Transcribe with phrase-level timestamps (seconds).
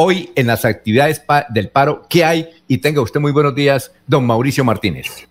[0.00, 2.48] hoy en las actividades del paro, ¿qué hay?
[2.68, 5.28] Y tenga usted muy buenos días, don Mauricio Martínez.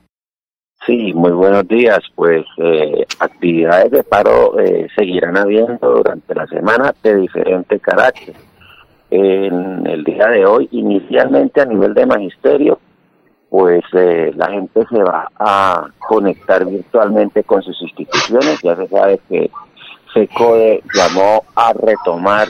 [0.85, 1.99] Sí, muy buenos días.
[2.15, 8.35] Pues eh, actividades de paro eh, seguirán habiendo durante la semana de diferente carácter.
[9.09, 12.79] En el día de hoy, inicialmente a nivel de magisterio,
[13.49, 18.59] pues eh, la gente se va a conectar virtualmente con sus instituciones.
[18.61, 19.49] Ya se sabe que
[20.13, 22.49] FECODE llamó a retomar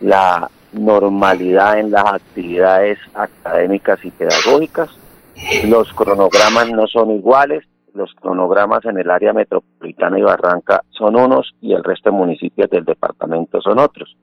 [0.00, 4.90] la normalidad en las actividades académicas y pedagógicas.
[5.66, 11.54] Los cronogramas no son iguales, los cronogramas en el área metropolitana y Barranca son unos
[11.60, 14.16] y el resto de municipios del departamento son otros.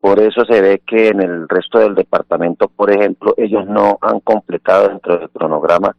[0.00, 4.20] Por eso se ve que en el resto del departamento, por ejemplo, ellos no han
[4.20, 5.96] completado dentro del cronograma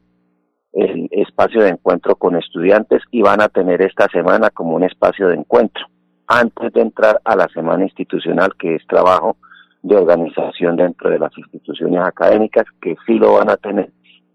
[0.74, 5.30] el espacio de encuentro con estudiantes y van a tener esta semana como un espacio
[5.30, 5.86] de encuentro
[6.28, 9.38] antes de entrar a la semana institucional que es trabajo
[9.86, 13.92] de organización dentro de las instituciones académicas que sí lo van a tener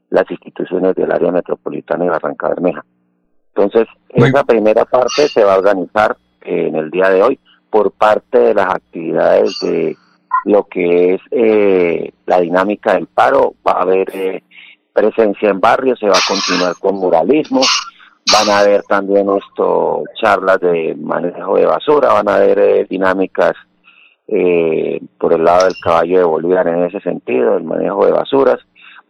[0.08, 2.84] las instituciones del área metropolitana de Barranca Bermeja.
[3.54, 8.38] Entonces, esa primera parte se va a organizar en el día de hoy por parte
[8.38, 9.96] de las actividades de
[10.44, 13.54] lo que es eh, la dinámica del paro.
[13.66, 14.44] Va a haber eh,
[14.92, 17.62] presencia en barrios, se va a continuar con muralismo,
[18.32, 22.86] van a haber también esto charlas de manejo de basura, van a haber
[24.32, 28.58] eh, por el lado del caballo de Bolívar en ese sentido, el manejo de basuras.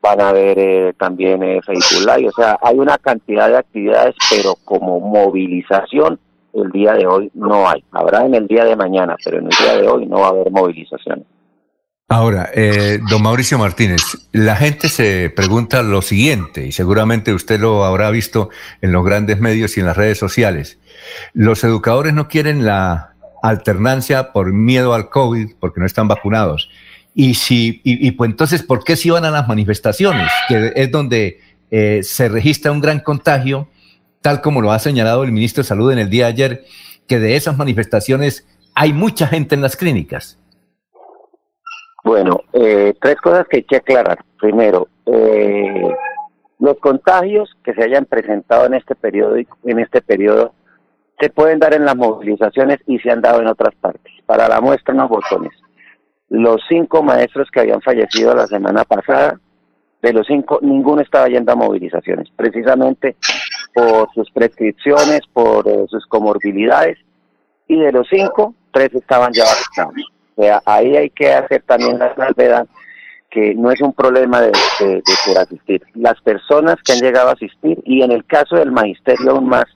[0.02, 4.98] Van a haber también Facebook Live, o sea, hay una cantidad de actividades, pero como
[4.98, 6.18] movilización
[6.54, 7.84] el día de hoy no hay.
[7.92, 10.30] Habrá en el día de mañana, pero en el día de hoy no va a
[10.30, 11.24] haber movilización.
[12.08, 17.84] Ahora, eh, don Mauricio Martínez, la gente se pregunta lo siguiente, y seguramente usted lo
[17.84, 20.80] habrá visto en los grandes medios y en las redes sociales.
[21.34, 23.09] Los educadores no quieren la
[23.42, 26.70] alternancia por miedo al COVID, porque no están vacunados.
[27.14, 30.30] Y si, y, pues entonces, ¿por qué si van a las manifestaciones?
[30.48, 33.68] Que es donde eh, se registra un gran contagio
[34.20, 36.64] tal como lo ha señalado el ministro de Salud en el día de ayer,
[37.06, 40.38] que de esas manifestaciones hay mucha gente en las clínicas.
[42.04, 44.18] Bueno, eh, tres cosas que hay que aclarar.
[44.38, 45.88] Primero, eh,
[46.58, 50.54] los contagios que se hayan presentado en este periodo, en este periodo,
[51.20, 54.12] se pueden dar en las movilizaciones y se han dado en otras partes.
[54.24, 55.52] Para la muestra, unos botones.
[56.30, 59.38] Los cinco maestros que habían fallecido la semana pasada,
[60.00, 63.16] de los cinco, ninguno estaba yendo a movilizaciones, precisamente
[63.74, 66.98] por sus prescripciones, por eh, sus comorbilidades,
[67.68, 70.10] y de los cinco, tres estaban ya vacunados.
[70.36, 72.66] O sea, ahí hay que hacer también la salvedad
[73.30, 75.82] que no es un problema de, de, asistir.
[75.94, 79.66] Las personas que han llegado a asistir, y en el caso del magisterio aún más,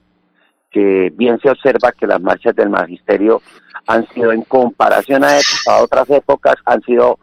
[0.75, 3.41] que bien se observa que las marchas del magisterio
[3.87, 5.37] han sido en comparación a,
[5.69, 7.17] a otras épocas, han sido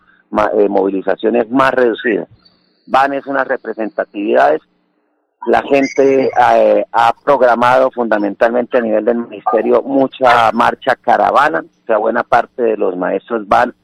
[0.54, 2.28] eh, movilizaciones más reducidas.
[2.86, 4.62] Van es unas representatividades.
[5.46, 11.98] La gente eh, ha programado fundamentalmente a nivel del ministerio mucha marcha caravana, o sea,
[11.98, 13.74] buena parte de los maestros van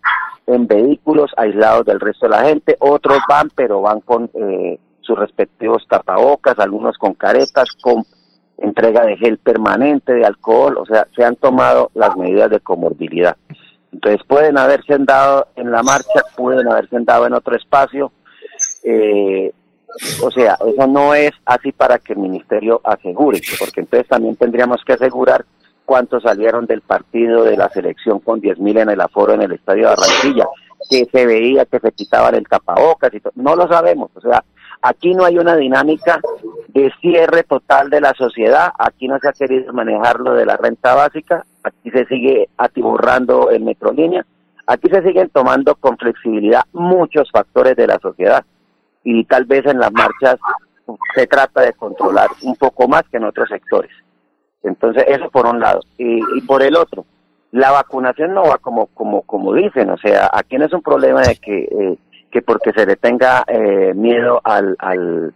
[0.47, 5.19] en vehículos aislados del resto de la gente, otros van, pero van con eh, sus
[5.19, 8.07] respectivos tapabocas, algunos con caretas, con
[8.59, 13.37] entrega de gel permanente, de alcohol, o sea, se han tomado las medidas de comorbilidad.
[13.93, 18.13] Entonces pueden haberse dado en la marcha, pueden haberse dado en otro espacio,
[18.85, 19.53] eh,
[20.23, 24.85] o sea, eso no es así para que el ministerio asegure, porque entonces también tendríamos
[24.85, 25.45] que asegurar
[25.85, 29.89] cuántos salieron del partido de la selección con 10.000 en el aforo en el estadio
[29.89, 30.47] de Barranquilla,
[30.91, 33.33] que se veía que se quitaban el tapabocas y todo.
[33.37, 34.45] No lo sabemos, o sea,
[34.83, 36.21] aquí no hay una dinámica
[36.69, 40.57] de cierre total de la sociedad, aquí no se ha querido manejar lo de la
[40.57, 44.25] renta básica, aquí se sigue atiborrando el metrolínea,
[44.67, 48.45] aquí se siguen tomando con flexibilidad muchos factores de la sociedad.
[49.03, 50.39] Y tal vez en las marchas
[51.15, 53.91] se trata de controlar un poco más que en otros sectores.
[54.63, 55.81] Entonces, eso por un lado.
[55.97, 57.07] Y, por el otro,
[57.53, 61.23] la vacunación no va como, como, como dicen, o sea, aquí no es un problema
[61.23, 61.99] de que, eh,
[62.31, 65.33] que porque se le tenga eh, miedo al,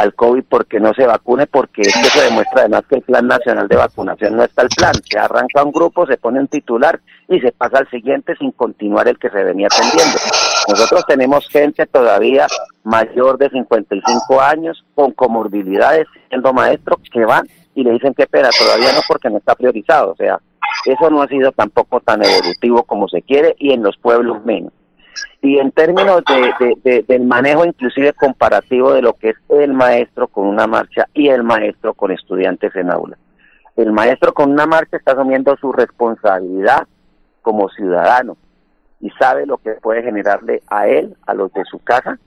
[0.00, 3.68] al COVID porque no se vacune, porque esto se demuestra además que el Plan Nacional
[3.68, 4.94] de Vacunación no está el plan.
[5.04, 9.08] Se arranca un grupo, se pone un titular y se pasa al siguiente sin continuar
[9.08, 10.18] el que se venía atendiendo.
[10.68, 12.46] Nosotros tenemos gente todavía
[12.82, 18.48] mayor de 55 años con comorbilidades, siendo maestros, que van y le dicen que espera,
[18.58, 20.12] todavía no porque no está priorizado.
[20.12, 20.40] O sea,
[20.86, 24.72] eso no ha sido tampoco tan evolutivo como se quiere y en los pueblos menos.
[25.42, 26.22] Y en términos
[26.82, 31.28] de, del manejo inclusive comparativo de lo que es el maestro con una marcha y
[31.28, 33.16] el maestro con estudiantes en aula.
[33.76, 36.86] El maestro con una marcha está asumiendo su responsabilidad
[37.42, 38.36] como ciudadano
[39.00, 42.18] y sabe lo que puede generarle a él, a los de su casa,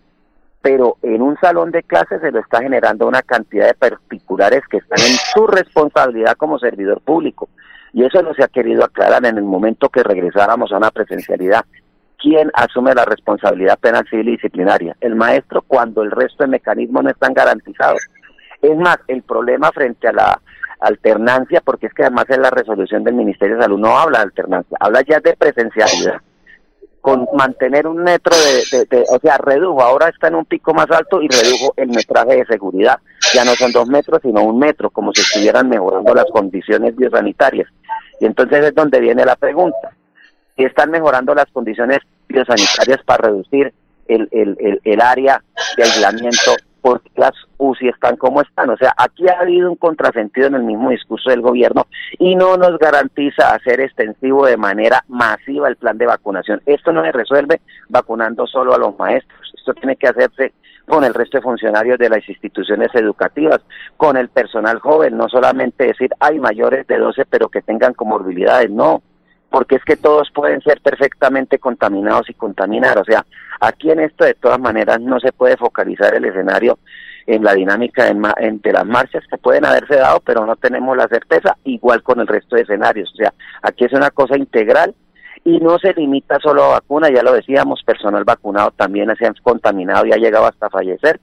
[0.64, 4.78] pero en un salón de clases se lo está generando una cantidad de particulares que
[4.78, 7.50] están en su responsabilidad como servidor público.
[7.92, 11.66] Y eso no se ha querido aclarar en el momento que regresáramos a una presencialidad.
[12.24, 14.96] ¿Quién asume la responsabilidad penal civil y disciplinaria?
[15.02, 18.02] El maestro cuando el resto de mecanismos no están garantizados.
[18.62, 20.42] Es más, el problema frente a la
[20.80, 24.24] alternancia, porque es que además en la resolución del Ministerio de Salud no habla de
[24.24, 26.22] alternancia, habla ya de presencialidad
[27.02, 31.22] con mantener un metro de, o sea, redujo, ahora está en un pico más alto
[31.22, 33.00] y redujo el metraje de seguridad.
[33.34, 37.68] Ya no son dos metros, sino un metro, como si estuvieran mejorando las condiciones biosanitarias.
[38.22, 39.92] Y entonces es donde viene la pregunta.
[40.56, 42.00] Si están mejorando las condiciones
[42.34, 43.74] biosanitarias para reducir
[44.08, 45.42] el, el, el área
[45.78, 46.52] de aislamiento
[46.82, 48.70] porque las UCI están como están.
[48.70, 51.88] O sea, aquí ha habido un contrasentido en el mismo discurso del gobierno
[52.20, 56.62] y no nos garantiza hacer extensivo de manera masiva el plan de vacunación.
[56.66, 59.54] Esto no se resuelve vacunando solo a los maestros.
[59.56, 60.52] Esto tiene que hacerse
[60.86, 63.62] con el resto de funcionarios de las instituciones educativas,
[63.96, 68.70] con el personal joven, no solamente decir hay mayores de 12 pero que tengan comorbilidades,
[68.70, 69.02] no,
[69.54, 72.98] porque es que todos pueden ser perfectamente contaminados y contaminar.
[72.98, 73.24] O sea,
[73.60, 76.80] aquí en esto de todas maneras no se puede focalizar el escenario
[77.28, 81.56] en la dinámica de, las marchas que pueden haberse dado, pero no tenemos la certeza,
[81.66, 83.12] igual con el resto de escenarios.
[83.14, 84.96] O sea, aquí es una cosa integral
[85.44, 89.36] y no se limita solo a vacuna, ya lo decíamos, personal vacunado también se han
[89.44, 91.20] contaminado y ha llegado hasta fallecer.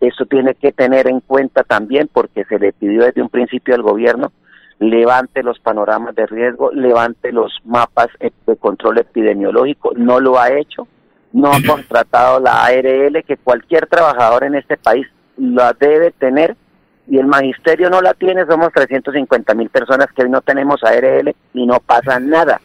[0.00, 3.82] Esto tiene que tener en cuenta también porque se le pidió desde un principio al
[3.82, 4.30] gobierno
[4.78, 10.86] levante los panoramas de riesgo, levante los mapas de control epidemiológico, no lo ha hecho,
[11.32, 15.06] no ha contratado la ARL que cualquier trabajador en este país
[15.36, 16.56] la debe tener
[17.08, 21.34] y el magisterio no la tiene, somos 350 mil personas que hoy no tenemos ARL
[21.54, 22.60] y no pasa nada.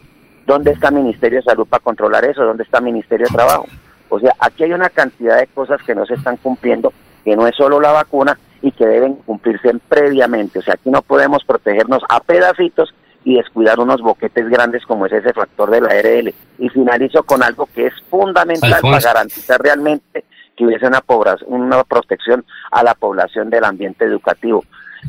[0.47, 2.43] ¿Dónde está el Ministerio de Salud para controlar eso?
[2.43, 3.67] ¿Dónde está el Ministerio de Trabajo?
[4.09, 6.91] O sea, aquí hay una cantidad de cosas que no se están cumpliendo,
[7.23, 10.59] que no es solo la vacuna, y que deben cumplirse previamente.
[10.59, 12.93] O sea, aquí no podemos protegernos a pedacitos
[13.23, 16.33] y descuidar unos boquetes grandes como es ese factor de la ARL.
[16.59, 20.25] Y finalizo con algo que es fundamental para garantizar realmente
[20.55, 21.03] que hubiese una,
[21.47, 24.63] una protección a la población del ambiente educativo.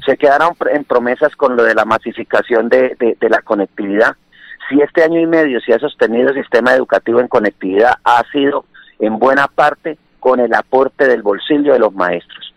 [0.06, 4.16] Se quedaron en promesas con lo de la masificación de, de la conectividad.
[4.68, 8.64] Si este año y medio se ha sostenido el sistema educativo en conectividad, ha sido
[9.00, 12.51] en buena parte con el aporte del bolsillo de los maestros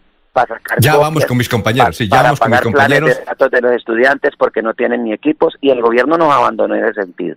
[0.80, 3.18] ya vamos con mis compañeros, sí, ya vamos con mis compañeros.
[3.18, 6.76] De datos de los estudiantes porque no tienen ni equipos y el gobierno nos abandonó
[6.76, 7.36] en ese sentido.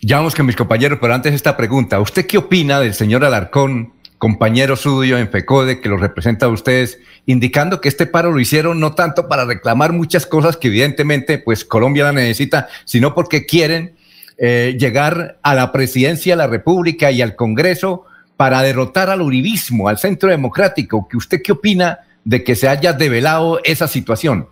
[0.00, 2.00] Ya vamos con mis compañeros, pero antes esta pregunta.
[2.00, 6.98] ¿Usted qué opina del señor Alarcón, compañero suyo en FECODE, que lo representa a ustedes,
[7.26, 11.64] indicando que este paro lo hicieron no tanto para reclamar muchas cosas que evidentemente pues
[11.64, 13.94] Colombia la necesita, sino porque quieren
[14.38, 18.06] eh, llegar a la presidencia de la República y al Congreso
[18.36, 21.06] para derrotar al uribismo, al centro democrático?
[21.08, 24.48] ¿Que ¿Usted qué opina de que se haya develado esa situación?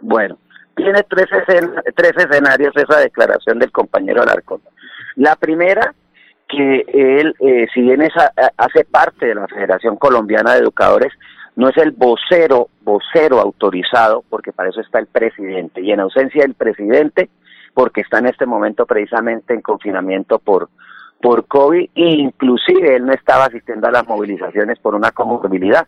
[0.00, 0.38] Bueno,
[0.74, 1.26] tiene tres,
[1.94, 4.60] tres escenarios esa declaración del compañero Alarcón.
[5.16, 5.94] La primera,
[6.48, 11.12] que él, eh, si bien hace parte de la Federación Colombiana de Educadores,
[11.56, 15.80] no es el vocero, vocero autorizado, porque para eso está el presidente.
[15.80, 17.30] Y en ausencia del presidente,
[17.72, 20.68] porque está en este momento precisamente en confinamiento por,
[21.22, 25.86] por COVID, e inclusive él no estaba asistiendo a las movilizaciones por una comorbilidad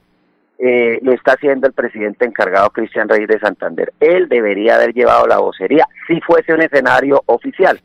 [0.59, 3.93] eh, lo está haciendo el presidente encargado Cristian Reyes de Santander.
[4.01, 7.81] Él debería haber llevado la vocería si fuese un escenario oficial.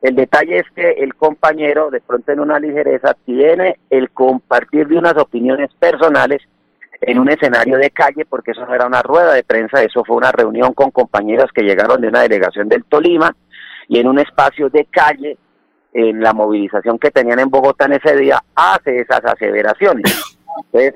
[0.00, 4.98] El detalle es que el compañero, de pronto en una ligereza, tiene el compartir de
[4.98, 6.42] unas opiniones personales
[7.00, 10.16] en un escenario de calle, porque eso no era una rueda de prensa, eso fue
[10.16, 13.34] una reunión con compañeros que llegaron de una delegación del Tolima
[13.88, 15.36] y en un espacio de calle,
[15.92, 20.25] en la movilización que tenían en Bogotá en ese día, hace esas aseveraciones.
[20.64, 20.94] Entonces,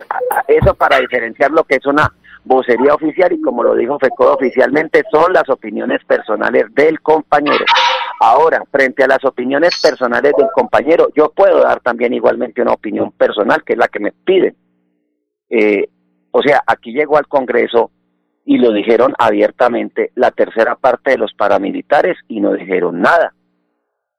[0.49, 2.13] eso para diferenciar lo que es una
[2.45, 7.65] vocería oficial y como lo dijo FECODE oficialmente, son las opiniones personales del compañero.
[8.21, 13.13] Ahora, frente a las opiniones personales del compañero, yo puedo dar también igualmente una opinión
[13.13, 14.57] personal, que es la que me piden.
[15.49, 15.89] Eh,
[16.31, 17.91] o sea, aquí llegó al Congreso
[18.45, 23.35] y lo dijeron abiertamente la tercera parte de los paramilitares y no dijeron nada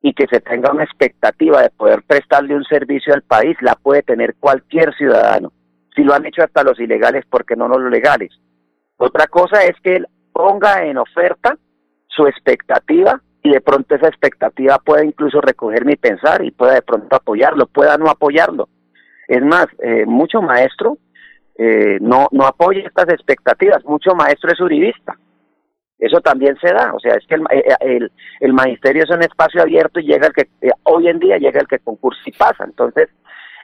[0.02, 4.02] y que se tenga una expectativa de poder prestarle un servicio al país, la puede
[4.02, 5.52] tener cualquier ciudadano.
[5.96, 8.32] Si lo han hecho hasta los ilegales, ¿por qué no los legales?
[8.98, 11.58] Otra cosa es que él ponga en oferta
[12.08, 16.82] su expectativa y de pronto esa expectativa pueda incluso recoger mi pensar y pueda de
[16.82, 18.70] pronto apoyarlo, pueda no apoyarlo.
[19.28, 20.98] Es más, eh, mucho maestro
[21.58, 25.18] eh, no, no apoya estas expectativas, mucho maestro es uribista
[26.02, 29.22] Eso también se da, o sea, es que el, eh, el, el magisterio es un
[29.22, 32.32] espacio abierto y llega el que, eh, hoy en día llega el que concursa y
[32.32, 32.64] pasa.
[32.64, 33.08] Entonces,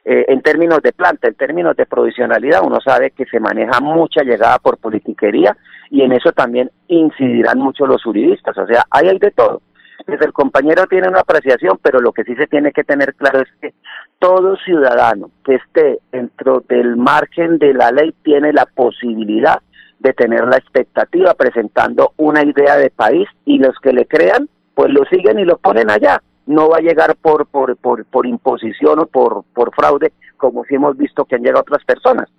[0.06, 4.22] eh, en términos de planta, en términos de provisionalidad, uno sabe que se maneja mucha
[4.22, 5.58] llegada por politiquería
[5.90, 9.64] y en eso también incidirán mucho los juristas, o sea, ahí hay de todo.
[10.00, 13.42] Entonces el compañero tiene una apreciación, pero lo que sí se tiene que tener claro
[13.42, 13.74] es que
[14.20, 19.60] todo ciudadano que esté dentro del margen de la ley tiene la posibilidad
[20.00, 24.92] de tener la expectativa presentando una idea de país y los que le crean, pues
[24.92, 26.22] lo siguen y lo ponen allá.
[26.46, 30.76] No va a llegar por, por, por, por imposición o por, por fraude, como si
[30.76, 32.30] hemos visto que han llegado otras personas.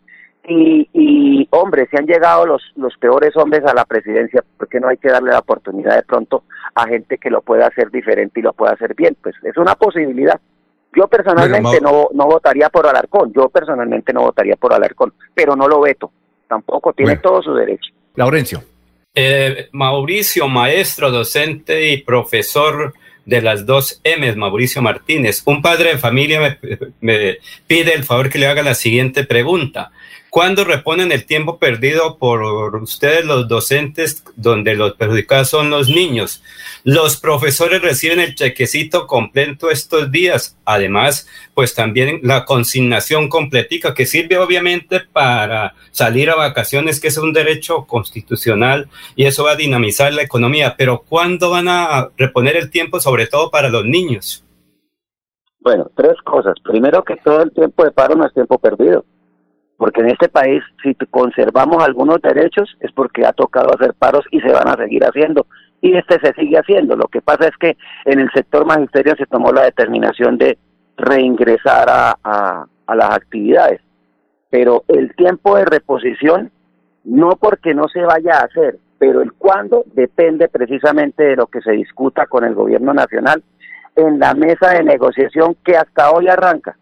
[0.46, 4.88] Y, y hombre, si han llegado los, los peores hombres a la presidencia, porque no
[4.88, 8.44] hay que darle la oportunidad de pronto a gente que lo pueda hacer diferente y
[8.44, 9.14] lo pueda hacer bien?
[9.20, 10.40] Pues es una posibilidad.
[10.96, 15.68] Yo personalmente no, no votaría por Alarcón, yo personalmente no votaría por Alarcón, pero no
[15.68, 16.10] lo veto
[16.48, 17.92] tampoco tiene todo su derecho.
[18.14, 18.62] Laurencio.
[19.14, 25.42] Eh, Mauricio, maestro, docente y profesor de las dos M's, Mauricio Martínez.
[25.44, 29.90] Un padre de familia me, me, pide el favor que le haga la siguiente pregunta.
[30.30, 32.42] ¿Cuándo reponen el tiempo perdido por
[32.76, 36.42] ustedes los docentes donde los perjudicados son los niños?
[36.84, 40.58] Los profesores reciben el chequecito completo estos días.
[40.66, 47.16] Además, pues también la consignación completica que sirve obviamente para salir a vacaciones, que es
[47.16, 50.74] un derecho constitucional y eso va a dinamizar la economía.
[50.76, 54.44] Pero ¿cuándo van a reponer el tiempo sobre todo para los niños?
[55.60, 56.54] Bueno, tres cosas.
[56.62, 59.06] Primero que todo el tiempo de paro no es tiempo perdido
[59.78, 64.40] porque en este país si conservamos algunos derechos es porque ha tocado hacer paros y
[64.40, 65.46] se van a seguir haciendo.
[65.80, 66.96] Y este se sigue haciendo.
[66.96, 70.58] Lo que pasa es que en el sector magisterio se tomó la determinación de
[70.96, 73.80] reingresar a, a, a las actividades,
[74.50, 76.50] pero el tiempo de reposición
[77.04, 81.60] no porque no se vaya a hacer, pero el cuándo depende precisamente de lo que
[81.60, 83.44] se discuta con el gobierno nacional
[83.94, 86.76] en la mesa de negociación que hasta hoy arranca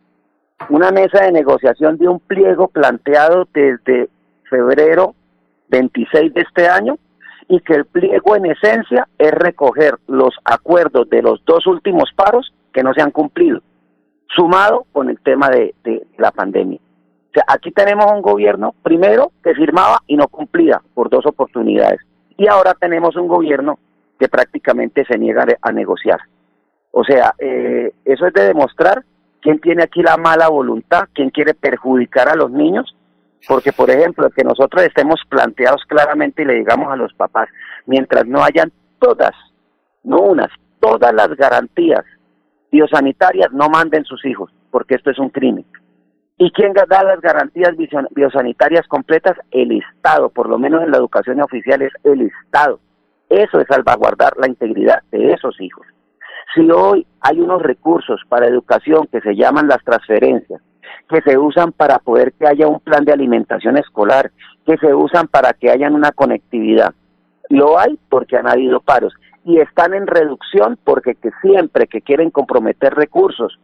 [0.69, 4.09] una mesa de negociación de un pliego planteado desde
[4.49, 5.15] febrero
[5.69, 6.99] 26 de este año
[7.49, 12.53] y que el pliego en esencia es recoger los acuerdos de los dos últimos paros
[12.73, 13.61] que no se han cumplido,
[14.35, 15.75] sumado con el tema de,
[16.19, 16.79] la pandemia.
[16.79, 22.01] O sea, aquí tenemos un gobierno, primero, que firmaba y no cumplía por dos oportunidades.
[22.37, 23.79] Y ahora tenemos un gobierno
[24.19, 26.21] que prácticamente se niega a negociar.
[26.91, 29.05] O sea, eh, eso es de demostrar
[29.47, 32.97] quién tiene aquí la mala voluntad, quién quiere perjudicar a los niños,
[33.47, 37.49] porque por ejemplo, que nosotros estemos planteados claramente y le digamos a los papás,
[37.87, 39.31] mientras no hayan todas,
[40.03, 40.49] no unas,
[40.81, 42.05] todas las garantías
[42.73, 45.65] biosanitarias, no manden sus hijos, porque esto es un crimen.
[46.38, 47.71] ¿Y quién da las garantías
[48.11, 49.38] biosanitarias completas?
[49.53, 52.81] El Estado, por lo menos en la educación oficial es el Estado.
[53.29, 55.87] Eso es salvaguardar la integridad de esos hijos.
[56.57, 60.63] Si hoy hay unos recursos para educación que se llaman las transferencias,
[61.07, 64.33] que se usan para poder que haya un plan de alimentación escolar,
[64.65, 66.95] que se usan para que haya una conectividad,
[67.51, 69.13] lo hay porque han habido paros
[69.45, 73.59] y están en reducción porque que siempre que quieren comprometer recursos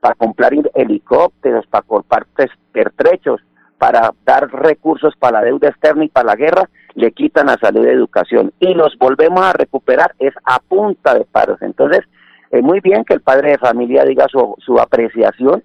[0.00, 2.26] para comprar helicópteros, para comprar
[2.72, 3.42] pertrechos,
[3.76, 7.86] para dar recursos para la deuda externa y para la guerra, le quitan a salud
[7.86, 8.52] y educación.
[8.58, 11.60] Y los volvemos a recuperar es a punta de paros.
[11.62, 12.04] Entonces,
[12.50, 15.62] es muy bien que el padre de familia diga su, su apreciación,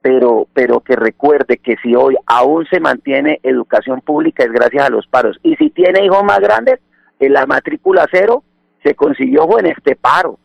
[0.00, 4.90] pero, pero que recuerde que si hoy aún se mantiene educación pública es gracias a
[4.90, 5.38] los paros.
[5.42, 6.80] Y si tiene hijos más grandes,
[7.18, 8.44] en la matrícula cero
[8.82, 10.38] se consiguió en este paro.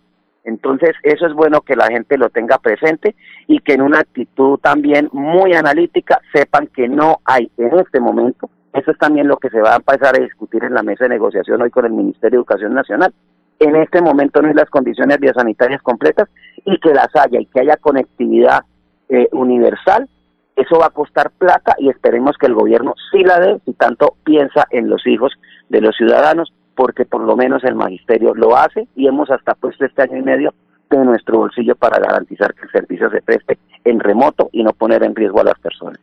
[0.44, 4.58] Entonces, eso es bueno que la gente lo tenga presente y que en una actitud
[4.60, 9.50] también muy analítica sepan que no hay en este momento, eso es también lo que
[9.50, 12.32] se va a empezar a discutir en la mesa de negociación hoy con el Ministerio
[12.32, 13.14] de Educación Nacional,
[13.62, 16.28] en este momento no hay las condiciones biosanitarias completas
[16.66, 18.62] y que las haya y que haya conectividad
[19.10, 20.10] eh, universal,
[20.56, 24.16] eso va a costar plata y esperemos que el gobierno sí la dé si tanto
[24.24, 25.34] piensa en los hijos
[25.70, 29.86] de los ciudadanos, porque por lo menos el magisterio lo hace y hemos hasta puesto
[29.86, 30.54] este año y medio
[30.90, 35.04] de nuestro bolsillo para garantizar que el servicio se preste en remoto y no poner
[35.04, 36.00] en riesgo a las personas.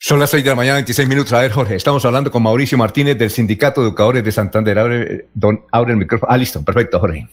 [0.00, 1.32] Son las seis de la mañana, 26 minutos.
[1.32, 4.78] A ver, Jorge, estamos hablando con Mauricio Martínez del Sindicato de Educadores de Santander.
[4.78, 6.30] Abre, don, abre el micrófono.
[6.30, 7.26] Ah, listo, perfecto, Jorge.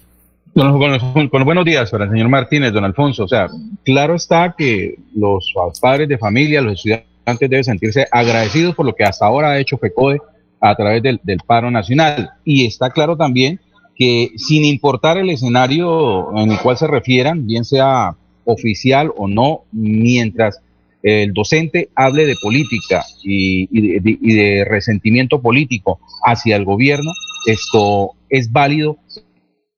[0.55, 3.25] Con, buenos días para el señor Martínez, don Alfonso.
[3.25, 3.47] O sea,
[3.83, 9.03] claro está que los padres de familia, los estudiantes deben sentirse agradecidos por lo que
[9.03, 10.19] hasta ahora ha hecho FECODE
[10.59, 12.31] a través del, del paro nacional.
[12.43, 13.59] Y está claro también
[13.95, 19.65] que sin importar el escenario en el cual se refieran, bien sea oficial o no,
[19.71, 20.61] mientras
[21.05, 23.67] el docente hable de política y,
[23.99, 27.11] de, resentimiento político hacia el gobierno,
[27.45, 28.97] esto es válido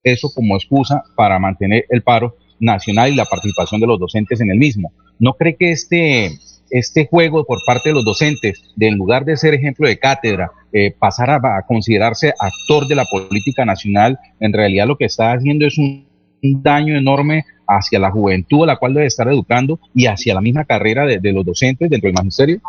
[0.03, 4.51] eso como excusa para mantener el paro nacional y la participación de los docentes en
[4.51, 4.93] el mismo.
[5.19, 6.31] ¿No cree que este,
[6.69, 10.51] este juego por parte de los docentes, de en lugar de ser ejemplo de cátedra,
[10.71, 15.65] eh, pasar a, considerarse actor de la política nacional, en realidad lo que está haciendo
[15.65, 16.07] es un,
[16.41, 20.65] daño enorme hacia la juventud a la cual debe estar educando y hacia la misma
[20.65, 22.59] carrera de, los docentes dentro del magisterio?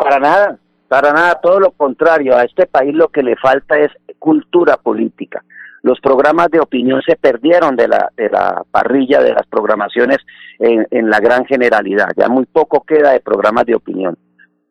[0.00, 2.36] Para nada, para nada, todo lo contrario.
[2.36, 5.42] A este país lo que le falta es cultura política
[5.82, 10.16] los programas de opinión se perdieron de la, de la parrilla de las programaciones
[10.58, 12.08] en la gran generalidad.
[12.16, 14.16] Ya muy poco queda de programas de opinión.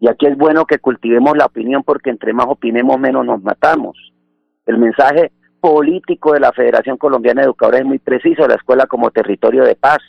[0.03, 3.95] Y aquí es bueno que cultivemos la opinión porque entre más opinemos menos nos matamos.
[4.65, 5.31] El mensaje
[5.63, 9.75] político de la Federación Colombiana de Educadores es muy preciso, la escuela como territorio de
[9.75, 9.99] paz,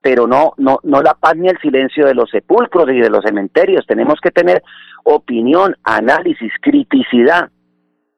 [0.00, 3.22] pero no, no, no la paz ni el silencio de los sepulcros y de los
[3.22, 3.86] cementerios.
[3.86, 4.62] Tenemos que tener
[5.04, 7.50] opinión, análisis, criticidad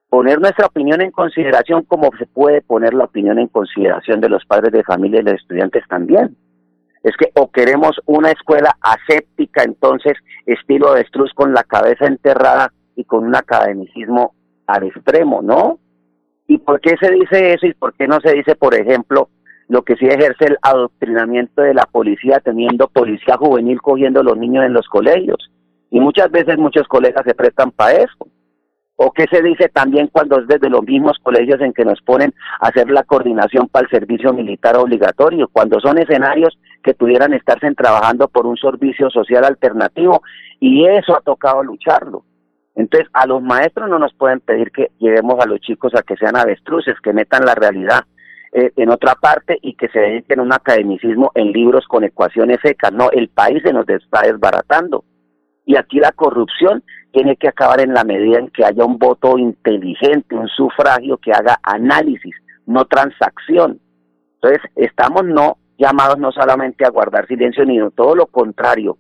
[0.09, 4.45] poner nuestra opinión en consideración como se puede poner la opinión en consideración de los
[4.45, 6.37] padres de familia y los estudiantes también.
[7.03, 10.13] Es que o queremos una escuela aséptica, entonces
[10.47, 14.35] estilo avestruz con la cabeza enterrada y con un academicismo
[14.69, 15.81] al extremo, ¿no?
[16.47, 19.29] ¿Y por qué se dice eso y por qué no se dice, por ejemplo,
[19.69, 24.37] lo que sí ejerce el adoctrinamiento de la policía, teniendo policía juvenil cogiendo a los
[24.37, 25.51] niños en los colegios?
[25.91, 28.27] Y muchas veces muchos colegas se prestan para eso.
[28.97, 32.33] ¿O qué se dice también cuando es desde los mismos colegios en que nos ponen
[32.61, 35.49] a hacer la coordinación para el servicio militar obligatorio?
[35.49, 40.23] Cuando son escenarios que pudieran estarse trabajando por un servicio social alternativo
[40.61, 42.25] y eso ha tocado lucharlo.
[42.75, 46.17] Entonces, a los maestros no nos pueden pedir que llevemos a los chicos a que
[46.17, 48.05] sean avestruces, que metan la realidad
[48.53, 52.59] eh, en otra parte y que se dediquen a un academicismo en libros con ecuaciones
[52.63, 52.93] secas.
[52.93, 55.05] No, el país se nos está desbaratando.
[55.65, 59.39] Y aquí la corrupción tiene que acabar en la medida en que haya un voto
[59.39, 62.35] inteligente, un sufragio que haga análisis,
[62.67, 63.81] no transacción.
[64.35, 68.99] Entonces, estamos no llamados no solamente a guardar silencio, sino todo lo contrario,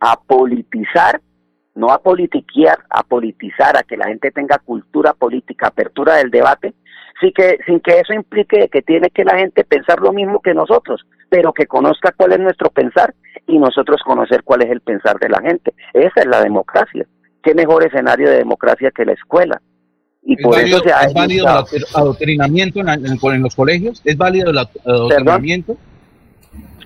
[0.00, 1.20] a politizar,
[1.74, 6.74] no a politiquear, a politizar, a que la gente tenga cultura política, apertura del debate,
[7.20, 10.54] sin que, sin que eso implique que tiene que la gente pensar lo mismo que
[10.54, 13.14] nosotros, pero que conozca cuál es nuestro pensar
[13.46, 15.74] y nosotros conocer cuál es el pensar de la gente.
[15.92, 17.06] Esa es la democracia
[17.44, 19.60] qué mejor escenario de democracia que la escuela.
[20.22, 24.00] Y por eso se ha ¿Es válido el adoctrinamiento en, los colegios?
[24.04, 25.76] ¿Es válido el adoctrinamiento?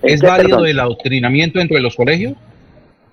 [0.03, 2.33] ¿Es válido el adoctrinamiento dentro de los colegios?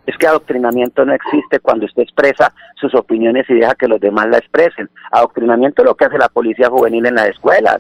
[0.07, 4.29] Es que adoctrinamiento no existe cuando usted expresa sus opiniones y deja que los demás
[4.29, 4.89] la expresen.
[5.11, 7.79] Adoctrinamiento es lo que hace la policía juvenil en las escuelas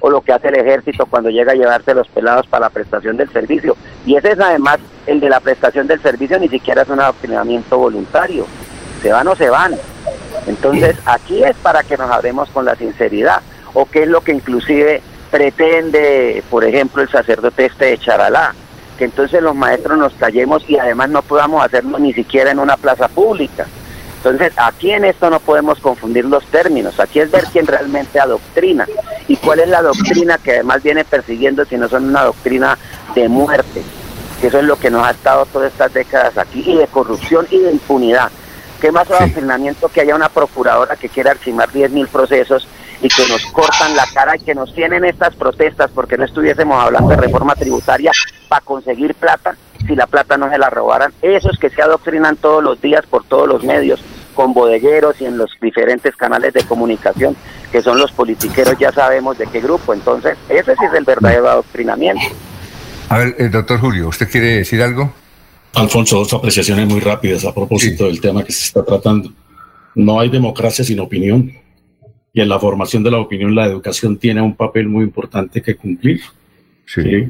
[0.00, 3.16] o lo que hace el ejército cuando llega a llevarse los pelados para la prestación
[3.16, 3.76] del servicio.
[4.06, 7.78] Y ese es además el de la prestación del servicio, ni siquiera es un adoctrinamiento
[7.78, 8.46] voluntario
[9.04, 9.74] se van o se van.
[10.46, 13.42] Entonces, aquí es para que nos hablemos con la sinceridad,
[13.74, 18.54] o qué es lo que inclusive pretende, por ejemplo, el sacerdote este de Charalá,
[18.94, 22.76] que entonces los maestros nos callemos y además no podamos hacerlo ni siquiera en una
[22.76, 23.66] plaza pública.
[24.24, 28.88] Entonces, aquí en esto no podemos confundir los términos, aquí es ver quién realmente adoctrina
[29.28, 32.78] y cuál es la doctrina que además viene persiguiendo si no son una doctrina
[33.14, 33.82] de muerte,
[34.40, 37.46] que eso es lo que nos ha estado todas estas décadas aquí, y de corrupción
[37.50, 38.30] y de impunidad.
[38.80, 42.66] ¿Qué más adoctrinamiento que haya una procuradora que quiera archimar 10.000 procesos
[43.02, 46.82] y que nos cortan la cara y que nos tienen estas protestas porque no estuviésemos
[46.82, 48.10] hablando de reforma tributaria
[48.54, 51.12] para conseguir plata si la plata no se la robaran?
[51.22, 54.00] Esos que se adoctrinan todos los días por todos los medios,
[54.34, 57.36] con bodegueros y en los diferentes canales de comunicación,
[57.72, 59.92] que son los politiqueros, ya sabemos de qué grupo.
[59.92, 62.22] Entonces, ese sí es el verdadero adoctrinamiento.
[63.08, 65.12] A ver, eh, doctor Julio, ¿usted quiere decir algo?
[65.74, 69.30] Alfonso, dos apreciaciones muy rápidas a propósito del tema que se está tratando.
[69.96, 71.52] No hay democracia sin opinión
[72.32, 75.74] y en la formación de la opinión la educación tiene un papel muy importante que
[75.74, 76.20] cumplir.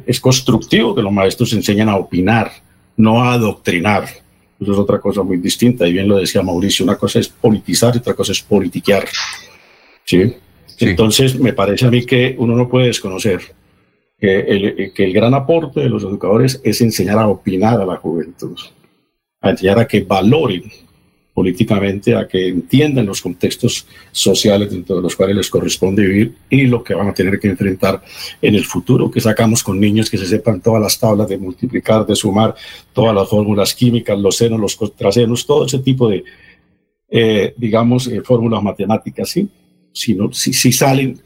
[0.07, 2.51] Es constructivo que los maestros enseñen a opinar,
[2.97, 4.05] no a adoctrinar.
[4.61, 5.87] Eso es otra cosa muy distinta.
[5.87, 9.05] Y bien lo decía Mauricio, una cosa es politizar y otra cosa es politiquear.
[10.05, 10.35] ¿Sí?
[10.81, 13.41] Entonces, me parece a mí que uno no puede desconocer
[14.19, 17.97] que el, que el gran aporte de los educadores es enseñar a opinar a la
[17.97, 18.59] juventud,
[19.41, 20.65] a enseñar a que valoren
[21.35, 26.69] políticamente, a que entiendan los contextos sociales dentro de los cuales les corresponde vivir y
[26.69, 28.01] lo que van a tener que enfrentar
[28.41, 32.07] en el futuro, que sacamos con niños que se sepan todas las tablas de multiplicar,
[32.07, 32.55] de sumar,
[32.93, 36.23] todas las fórmulas químicas, los senos, los contrasenos, todo ese tipo de,
[37.11, 39.49] eh, digamos, eh, fórmulas matemáticas, ¿sí?
[39.93, 41.21] Si, no, si, si salen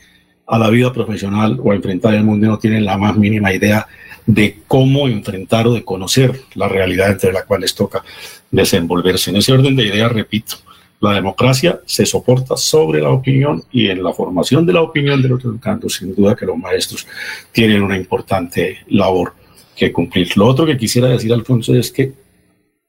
[0.47, 3.87] a la vida profesional o a enfrentar el mundo no tienen la más mínima idea
[4.29, 8.05] de cómo enfrentar o de conocer la realidad entre la cual les toca
[8.51, 9.31] desenvolverse.
[9.31, 10.57] En ese orden de ideas, repito,
[11.01, 15.29] La democracia se soporta sobre la opinión y en la formación de la opinión de
[15.29, 17.07] los educandos, sin duda que los maestros
[17.53, 19.33] tienen una importante labor
[19.77, 20.37] que cumplir.
[20.37, 22.15] Lo otro que quisiera decir, Alfonso, es que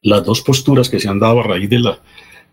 [0.01, 1.99] las dos posturas que se han dado a raíz de la,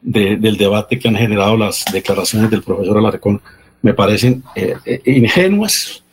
[0.02, 3.40] del debate que han generado las declaraciones del profesor Alarcón
[3.80, 6.04] me parecen eh, eh, ingenuas,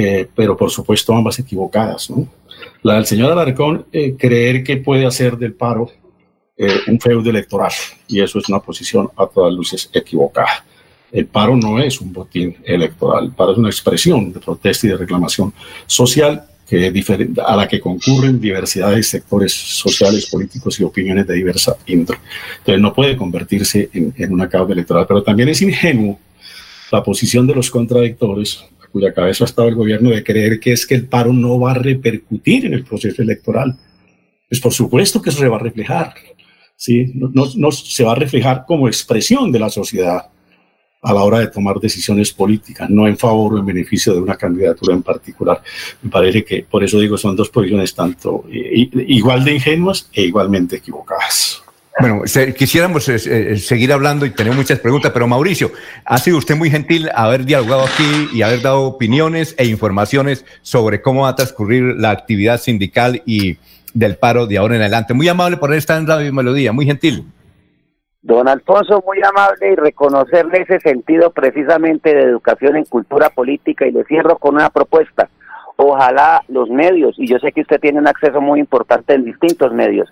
[0.00, 2.10] eh, pero por supuesto ambas equivocadas.
[2.10, 2.26] ¿no?
[2.82, 3.86] La del señor Alarcón,
[4.18, 5.90] creer que puede hacer del paro
[6.88, 7.72] un feudo electoral,
[8.06, 10.62] y eso es una posición a todas luces equivocada.
[11.10, 14.90] El paro no es un botín electoral, el paro es una expresión de protesta y
[14.90, 15.54] de reclamación
[15.86, 21.76] social que a la que concurren diversidad de sectores sociales, políticos y opiniones de diversa
[21.86, 22.20] índole.
[22.58, 26.16] Entonces no puede convertirse en, en una causa electoral, pero también es ingenuo
[26.92, 30.86] la posición de los contradictores, cuya cabeza ha estado el gobierno, de creer que es
[30.86, 33.76] que el paro no va a repercutir en el proceso electoral.
[34.48, 36.14] Pues por supuesto que se va a reflejar,
[36.76, 37.12] ¿sí?
[37.14, 40.26] no, no se va a reflejar como expresión de la sociedad
[41.02, 44.36] a la hora de tomar decisiones políticas, no en favor o en beneficio de una
[44.36, 45.62] candidatura en particular.
[46.02, 50.22] Me parece que, por eso digo, son dos posiciones tanto eh, igual de ingenuas e
[50.22, 51.62] igualmente equivocadas.
[52.00, 52.22] Bueno,
[52.56, 53.16] quisiéramos eh,
[53.52, 55.70] eh, seguir hablando y tener muchas preguntas, pero Mauricio,
[56.06, 61.02] ha sido usted muy gentil haber dialogado aquí y haber dado opiniones e informaciones sobre
[61.02, 63.58] cómo va a transcurrir la actividad sindical y
[63.92, 65.12] del paro de ahora en adelante.
[65.12, 67.24] Muy amable por estar en Radio Melodía, muy gentil.
[68.22, 73.92] Don Alfonso, muy amable y reconocerle ese sentido precisamente de educación en cultura política y
[73.92, 75.28] le cierro con una propuesta.
[75.76, 79.72] Ojalá los medios, y yo sé que usted tiene un acceso muy importante en distintos
[79.72, 80.10] medios,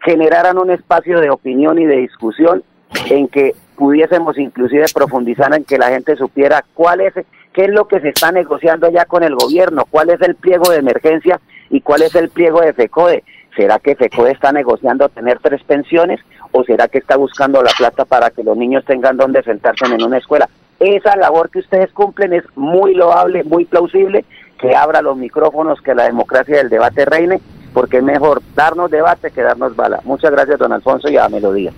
[0.00, 2.62] generaran un espacio de opinión y de discusión
[3.10, 7.14] en que pudiésemos inclusive profundizar en que la gente supiera cuál es,
[7.52, 10.70] qué es lo que se está negociando allá con el gobierno, cuál es el pliego
[10.70, 13.24] de emergencia y cuál es el pliego de FECODE.
[13.56, 16.20] ¿Será que FECODE está negociando tener tres pensiones
[16.52, 20.02] o será que está buscando la plata para que los niños tengan donde sentarse en
[20.02, 20.48] una escuela?
[20.80, 24.24] Esa labor que ustedes cumplen es muy loable, muy plausible,
[24.60, 27.40] que abra los micrófonos, que la democracia del debate reine,
[27.72, 30.00] porque es mejor darnos debate que darnos bala.
[30.04, 31.72] Muchas gracias, don Alfonso, y a Melodía.